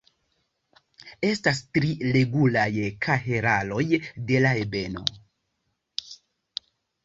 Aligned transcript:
Estas 1.27 1.61
tri 1.79 1.91
regulaj 2.15 2.71
kahelaroj 3.07 3.85
de 4.33 4.43
la 4.49 4.57
ebeno. 4.65 5.07